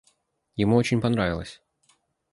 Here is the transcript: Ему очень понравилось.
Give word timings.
Ему 0.55 0.77
очень 0.77 0.99
понравилось. 0.99 1.61